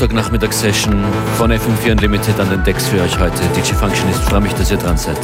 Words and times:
Montagnachmittagssession 0.00 1.04
von 1.36 1.52
FM4 1.52 1.92
Unlimited 1.92 2.40
an 2.40 2.48
den 2.48 2.64
Decks 2.64 2.88
für 2.88 3.02
euch 3.02 3.18
heute. 3.18 3.42
DJ 3.54 3.74
Functionist, 3.74 4.22
freue 4.22 4.40
mich, 4.40 4.54
dass 4.54 4.70
ihr 4.70 4.78
dran 4.78 4.96
seid. 4.96 5.18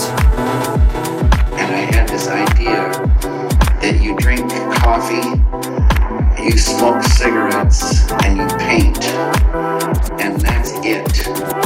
And 1.57 1.71
I 1.71 1.97
had 1.97 2.07
this 2.07 2.29
idea 2.29 2.93
that 3.81 4.03
you 4.03 4.15
drink 4.17 4.53
coffee, 4.83 5.41
you 6.45 6.59
smoke 6.59 7.03
cigarettes, 7.03 8.07
and 8.27 8.37
you 8.37 8.47
paint. 8.59 9.03
And 10.21 10.39
that's 10.43 10.73
it. 10.85 11.66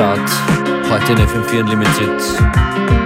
Start 0.00 0.30
heute 0.88 1.12
in 1.12 1.18
FM4 1.18 1.60
Unlimited. 1.60 2.99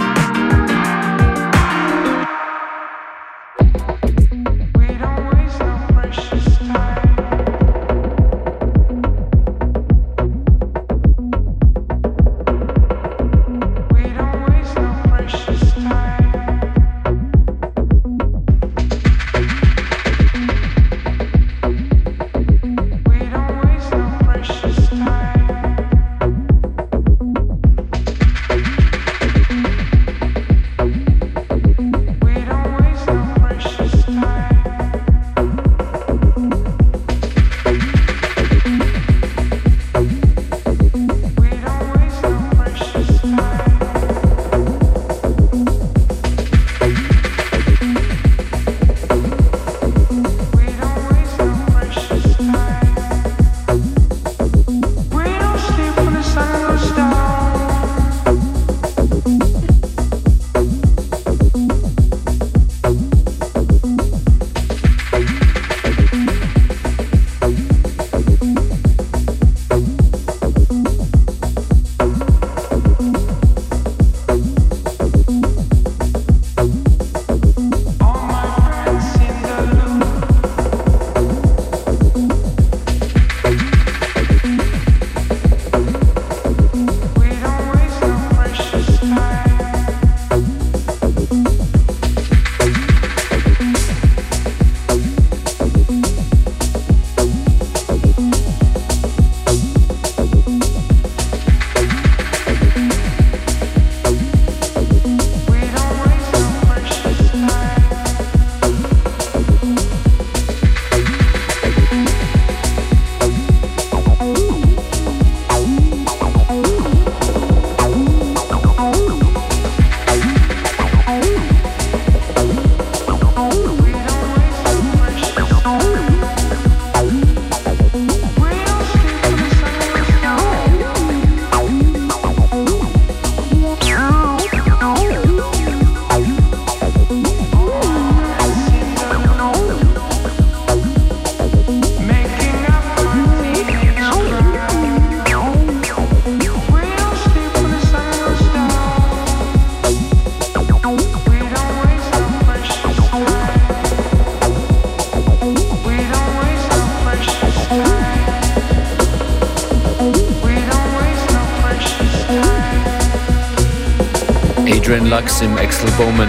Bowman 165.96 166.28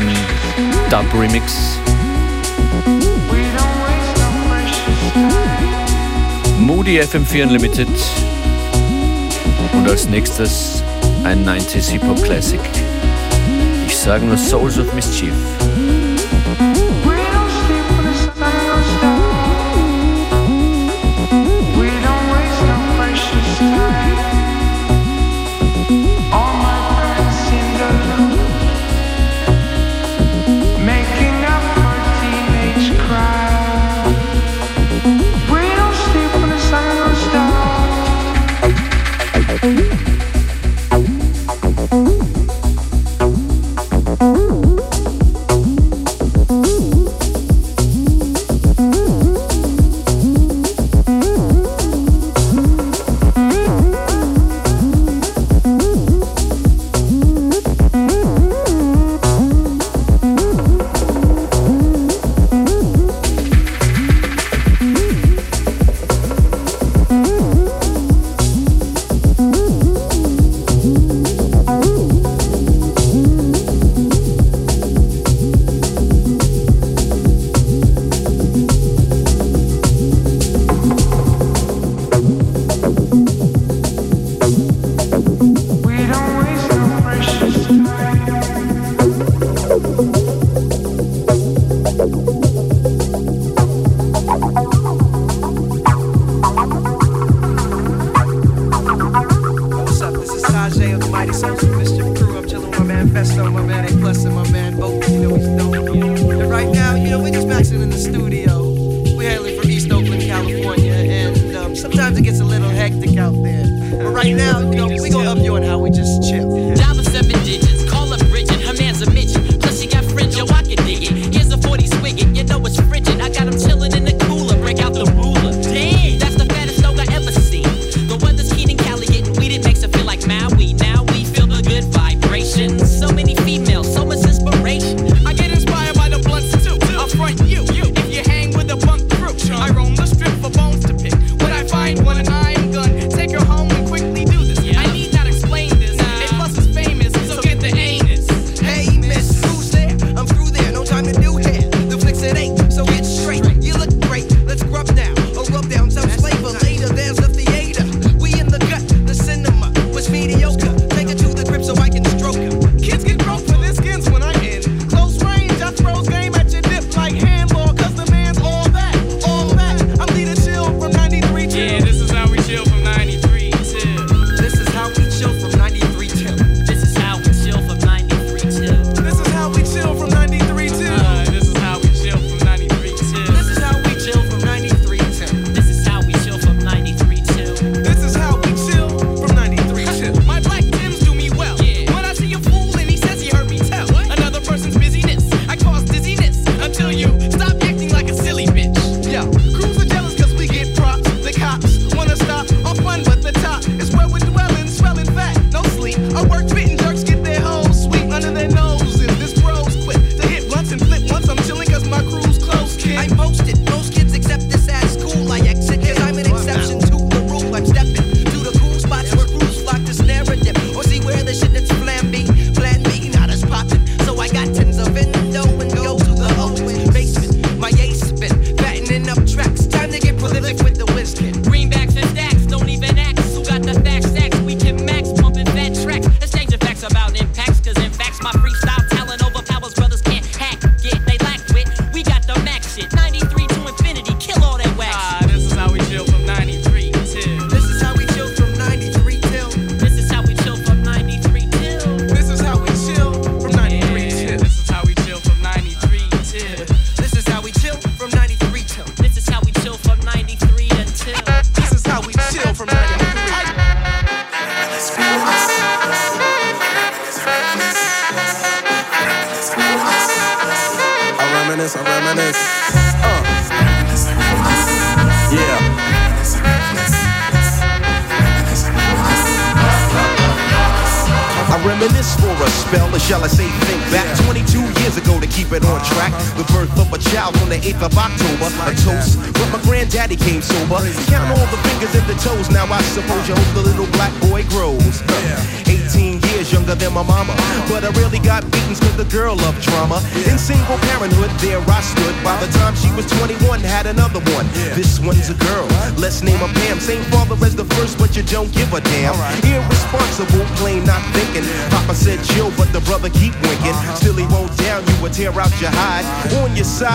Dub 0.91 1.05
Remix. 1.13 1.79
Moody 6.59 6.99
FM4 6.99 7.43
Unlimited. 7.43 7.87
Und 9.73 9.89
als 9.89 10.07
nächstes 10.07 10.83
ein 11.23 11.43
90s 11.43 11.89
Hip-Hop 11.89 12.23
Classic. 12.23 12.59
Ich 13.87 13.97
sage 13.97 14.25
nur 14.25 14.37
Souls 14.37 14.77
of 14.77 14.93
Mischief. 14.93 15.33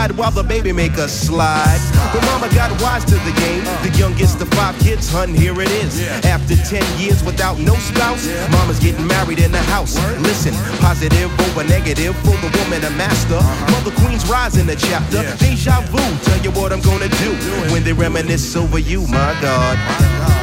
Side 0.00 0.16
while 0.16 0.30
the 0.30 0.42
baby 0.42 0.72
make 0.72 0.92
slide. 0.92 1.80
But 2.12 2.22
mama 2.26 2.48
got 2.54 2.70
wise 2.82 3.04
to 3.06 3.16
the 3.28 3.34
game. 3.40 3.64
The 3.82 3.92
youngest 3.98 4.40
of 4.40 4.48
five 4.50 4.78
kids, 4.80 5.10
hun, 5.10 5.34
here 5.34 5.60
it 5.60 5.70
is. 5.70 6.00
After 6.24 6.56
10 6.56 6.82
years 6.98 7.22
without 7.24 7.58
no 7.58 7.74
spouse, 7.74 8.26
mama's 8.50 8.78
getting 8.80 9.06
married 9.06 9.38
in 9.38 9.52
the 9.52 9.62
house. 9.74 9.94
Listen, 10.18 10.54
positive 10.78 11.30
over 11.40 11.64
negative 11.64 12.14
for 12.24 12.36
the 12.44 12.50
woman 12.58 12.84
a 12.84 12.90
master. 12.96 13.40
Mother 13.72 13.94
Queen's 14.02 14.28
rise 14.28 14.56
in 14.56 14.66
the 14.66 14.76
chapter. 14.76 15.22
Deja 15.38 15.80
vu, 15.92 16.02
tell 16.24 16.40
you 16.44 16.50
what 16.52 16.72
I'm 16.72 16.80
gonna 16.80 17.08
do 17.24 17.30
when 17.72 17.84
they 17.84 17.92
reminisce 17.92 18.56
over 18.56 18.78
you, 18.78 19.06
my 19.06 19.32
God. 19.40 20.39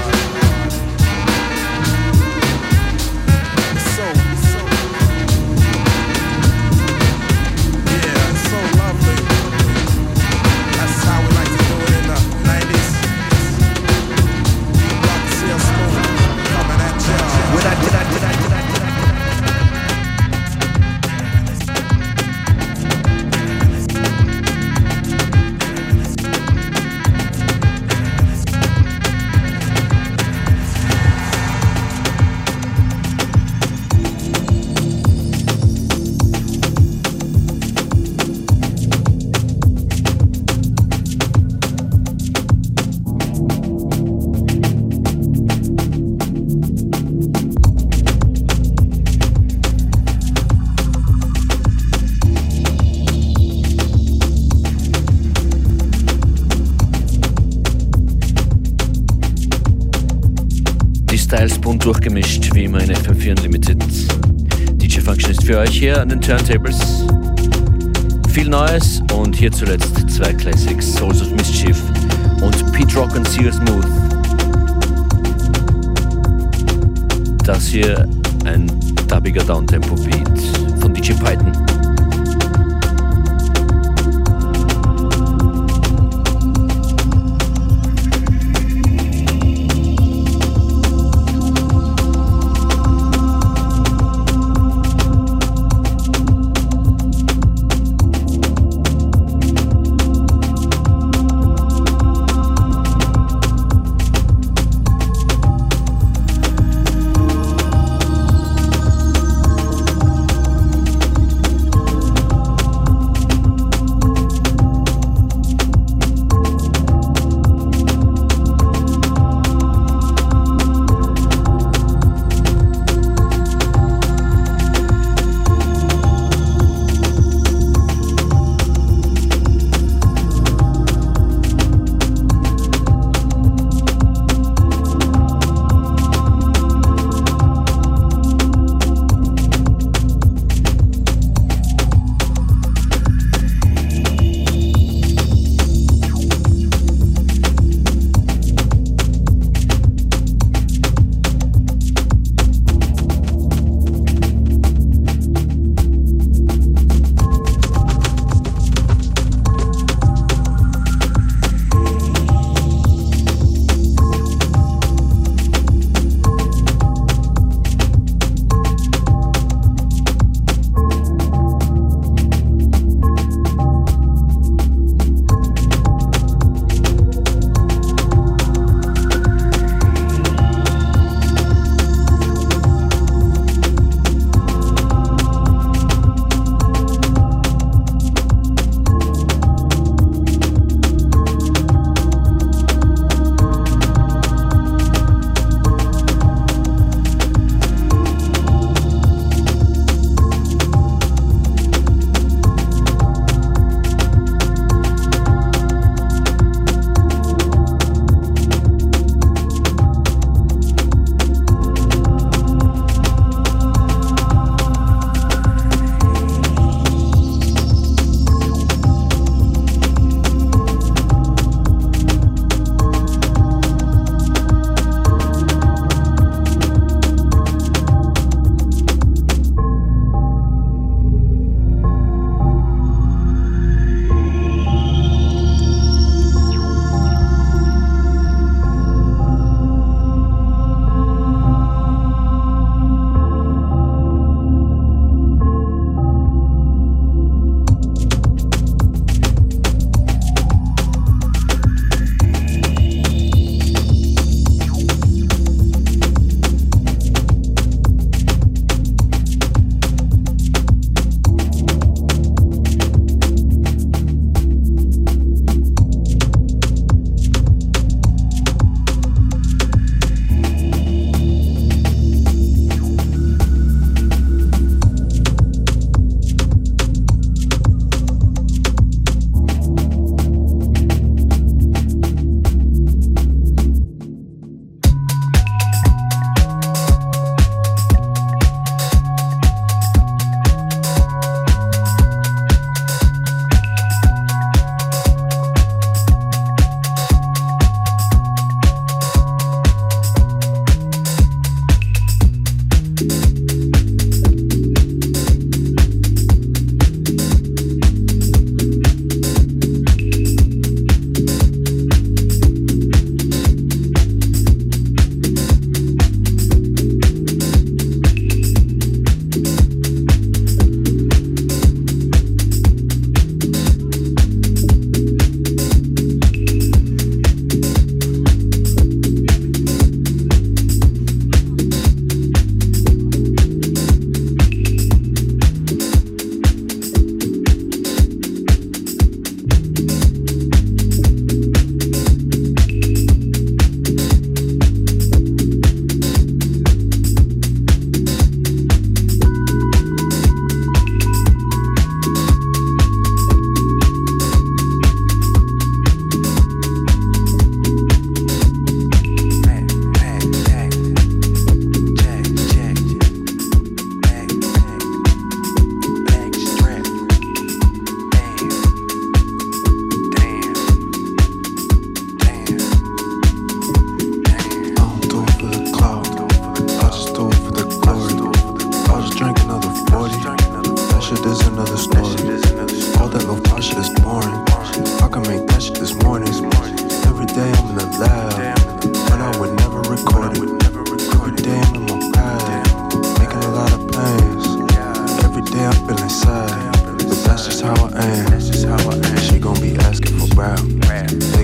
An 66.02 66.10
den 66.10 66.22
Turntables. 66.22 67.06
Viel 68.30 68.50
Neues 68.50 69.02
und 69.14 69.36
hier 69.36 69.52
zuletzt 69.52 70.10
zwei 70.10 70.34
Classics, 70.34 70.94
Souls 70.94 71.22
of 71.22 71.32
Mischief 71.32 71.82
und 72.42 72.72
Pete 72.72 72.98
Rock 72.98 73.16
und 73.16 73.28
Seal 73.28 73.52
Smooth. 73.52 73.86
Das 77.44 77.68
hier 77.68 78.08
ein 78.46 78.68
dubbiger 79.08 79.44
Downtempo-Beat 79.44 80.80
von 80.80 80.94
DJ 80.94 81.14
Python. 81.14 81.67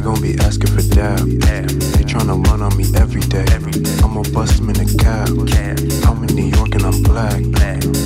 gon' 0.03 0.21
be 0.21 0.37
asking 0.39 0.71
for 0.75 0.81
dab. 0.93 1.19
They 1.95 2.03
tryna 2.03 2.35
run 2.47 2.61
on 2.61 2.75
me 2.75 2.83
every 2.95 3.21
day. 3.21 3.45
I'ma 4.03 4.21
bust 4.33 4.57
them 4.57 4.69
in 4.69 4.79
a 4.81 4.85
cab. 4.97 5.29
I'm 6.05 6.23
in 6.23 6.35
New 6.35 6.49
York 6.57 6.75
and 6.75 6.83
I'm 6.83 7.01
black. 7.03 7.39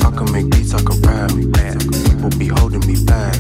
I 0.06 0.12
can 0.16 0.32
make 0.32 0.50
beats, 0.52 0.76
I 0.76 0.82
can 0.82 1.02
rap. 1.02 1.32
People 2.06 2.30
be 2.38 2.48
holding 2.48 2.86
me 2.86 3.04
back. 3.04 3.36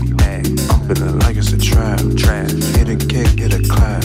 I'm 0.71 0.79
feeling 0.87 1.19
like 1.19 1.37
it's 1.37 1.53
a 1.53 1.57
trap. 1.57 1.99
Hit 1.99 2.89
a 2.89 2.95
kick, 2.95 3.37
hit 3.37 3.53
a 3.53 3.61
clap. 3.69 4.03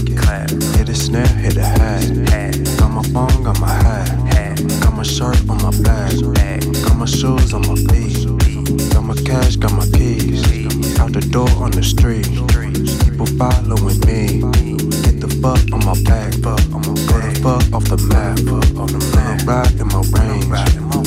Hit 0.76 0.88
a 0.88 0.94
snare, 0.94 1.26
hit 1.26 1.56
a 1.56 1.64
hat. 1.64 2.04
Got 2.78 2.90
my 2.90 3.02
phone, 3.04 3.42
got 3.44 3.58
my 3.58 3.72
hat. 3.72 4.60
Got 4.82 4.94
my 4.94 5.02
shirt 5.02 5.40
on 5.48 5.62
my 5.62 5.72
back. 5.82 6.12
Got 6.84 6.96
my 6.96 7.06
shoes 7.06 7.54
on 7.54 7.62
my 7.62 7.76
feet. 7.88 8.28
Got 8.92 9.04
my 9.04 9.14
cash, 9.14 9.56
got 9.56 9.72
my 9.72 9.86
keys. 9.96 10.44
Out 11.00 11.12
the 11.12 11.22
door 11.22 11.48
on 11.64 11.70
the 11.70 11.82
street. 11.82 12.28
People 13.22 13.38
following 13.38 14.00
me. 14.00 14.40
Get 15.02 15.20
the 15.20 15.28
fuck 15.40 15.62
on 15.72 15.84
my 15.84 15.94
back. 16.02 16.32
Go 16.42 16.56
the 16.56 17.30
fuck 17.40 17.72
off 17.72 17.84
the 17.84 17.96
map. 18.10 18.36
Gonna 18.74 18.98
ride 19.46 19.80
in 19.80 19.86
my 19.86 20.02
range. 20.10 20.48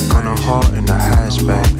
Gonna 0.10 0.36
haul 0.41 0.65
in 0.75 0.86
the 0.86 0.93
hatchback. 0.93 1.74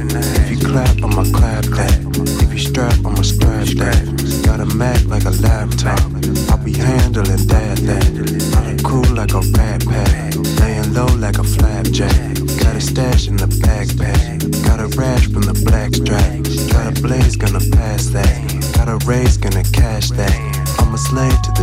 Raise, 19.06 19.38
gonna 19.38 19.62
cash 19.62 20.10
that. 20.10 20.34
I'm 20.80 20.92
a 20.96 20.98
slave 20.98 21.40
to 21.44 21.55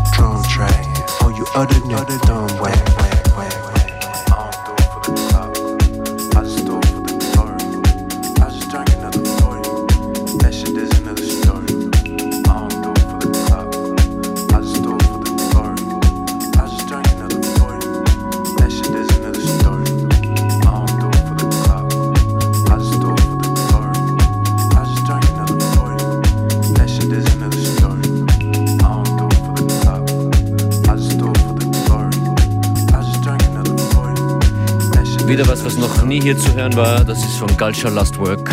hören 36.62 36.76
war, 36.76 37.04
das 37.04 37.18
ist 37.24 37.38
von 37.38 37.56
Culture 37.56 37.92
Last 37.92 38.16
Work. 38.18 38.48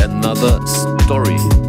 Another 0.00 0.60
Story. 1.02 1.61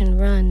and 0.00 0.18
run. 0.18 0.50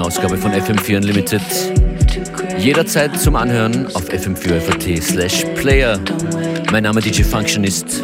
Ausgabe 0.00 0.38
von 0.38 0.52
FM4 0.52 0.96
Unlimited. 0.96 1.42
Jederzeit 2.58 3.18
zum 3.20 3.36
Anhören 3.36 3.86
auf 3.94 4.08
fm4 4.08 5.02
slash 5.02 5.44
player. 5.56 5.98
Mein 6.70 6.84
Name 6.84 7.00
DJ 7.00 7.22
Functionist. 7.22 8.02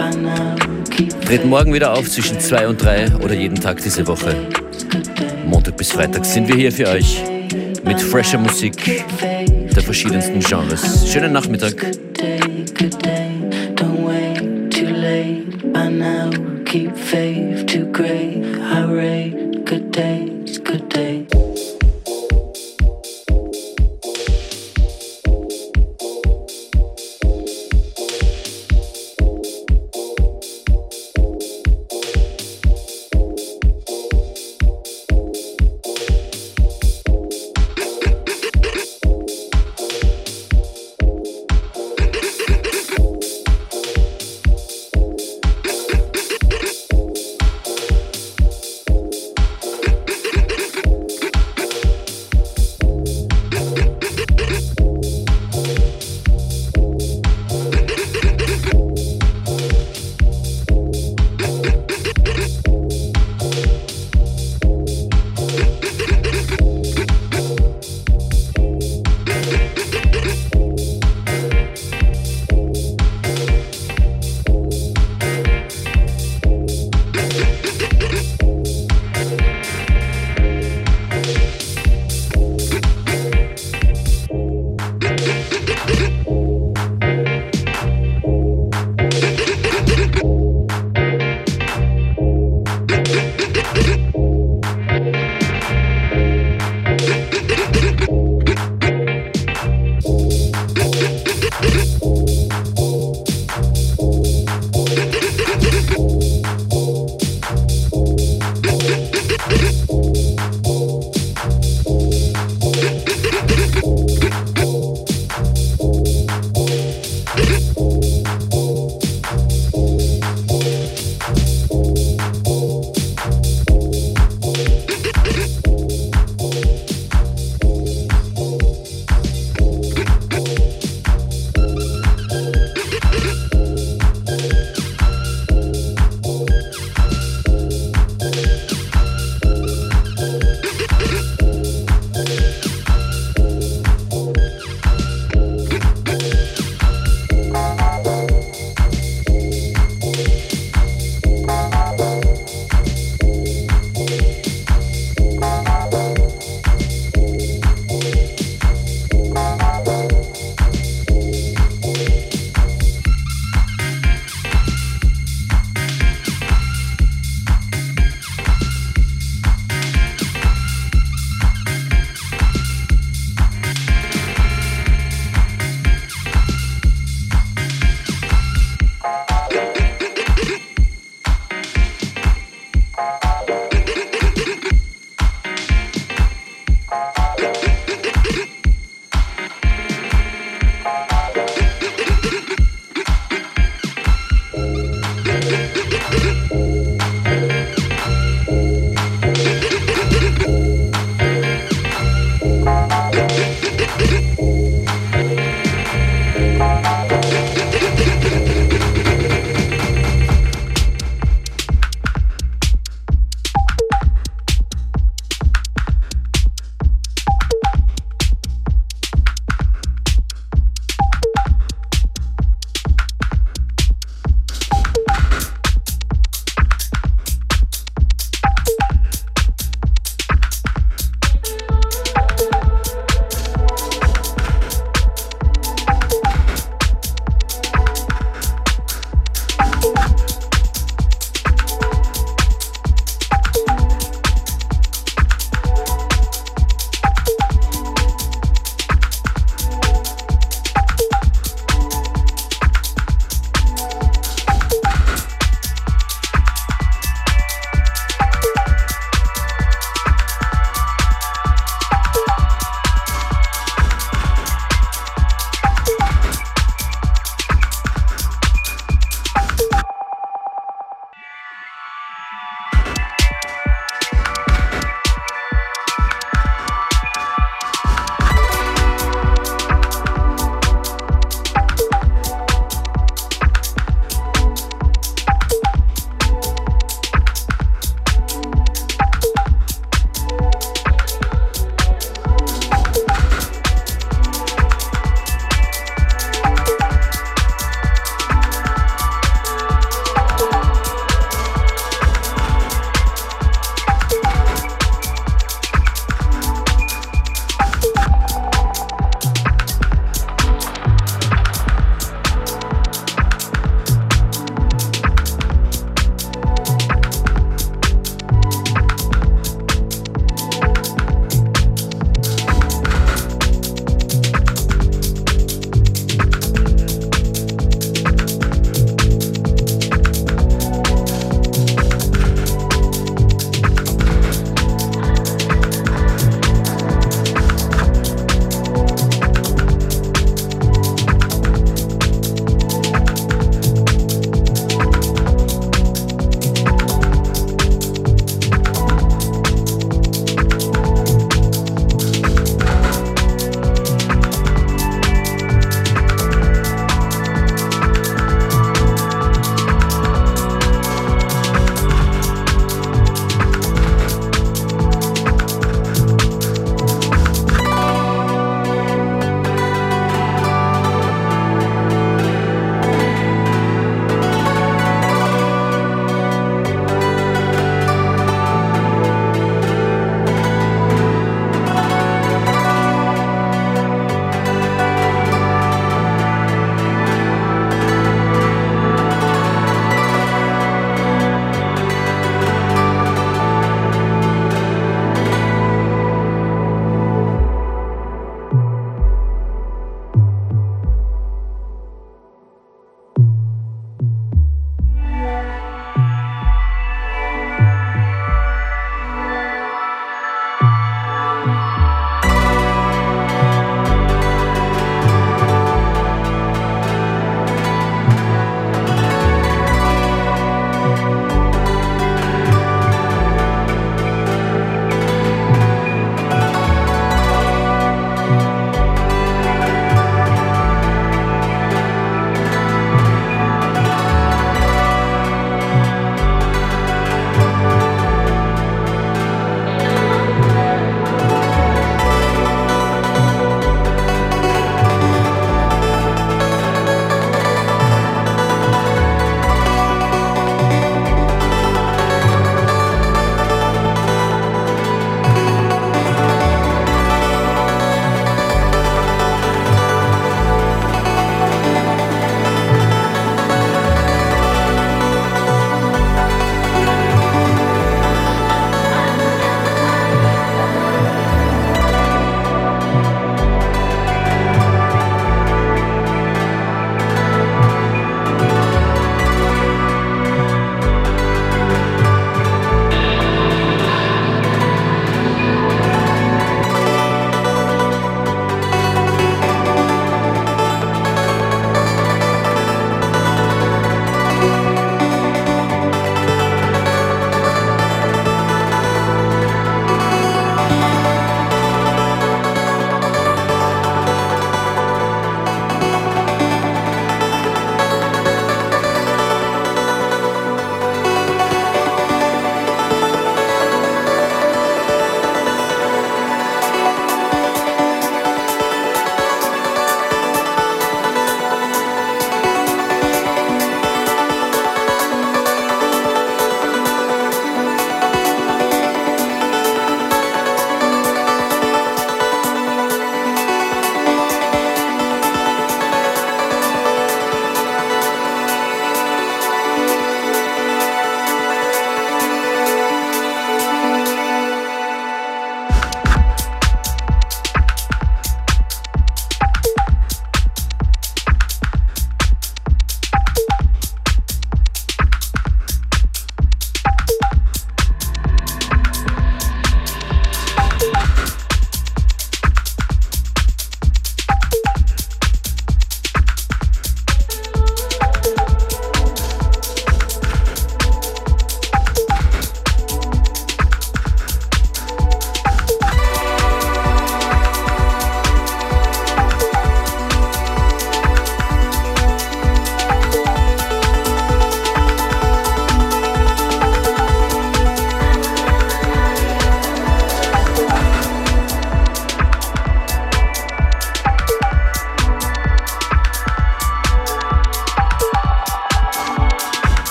Treten 1.24 1.49
morgen 1.49 1.72
wieder 1.72 1.93
auf 1.95 2.11
zwischen 2.11 2.39
2 2.39 2.68
und 2.68 2.82
3 2.82 3.16
oder 3.16 3.34
jeden 3.34 3.61
Tag 3.61 3.82
diese 3.82 4.07
Woche. 4.07 4.36
Montag 5.47 5.76
bis 5.76 5.93
Freitag 5.93 6.24
sind 6.24 6.49
wir 6.49 6.57
hier 6.57 6.72
für 6.72 6.89
euch 6.89 7.22
mit 7.84 8.01
fresher 8.01 8.39
Musik 8.39 9.05
der 9.22 9.82
verschiedensten 9.82 10.41
Genres. 10.41 11.11
Schönen 11.11 11.32
Nachmittag. 11.32 12.07